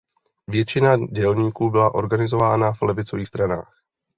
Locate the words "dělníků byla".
0.97-1.93